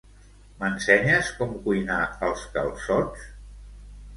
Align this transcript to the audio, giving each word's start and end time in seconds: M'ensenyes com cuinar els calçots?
M'ensenyes 0.61 1.29
com 1.41 1.53
cuinar 1.67 1.99
els 2.29 2.47
calçots? 2.57 3.29